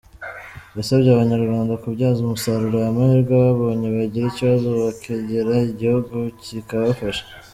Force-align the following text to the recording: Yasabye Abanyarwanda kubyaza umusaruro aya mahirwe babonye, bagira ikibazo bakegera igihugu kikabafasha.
Yasabye 0.77 1.09
Abanyarwanda 1.11 1.79
kubyaza 1.83 2.17
umusaruro 2.21 2.75
aya 2.79 2.95
mahirwe 2.97 3.33
babonye, 3.45 3.87
bagira 3.97 4.25
ikibazo 4.29 4.67
bakegera 4.81 5.53
igihugu 5.69 6.13
kikabafasha. 6.43 7.23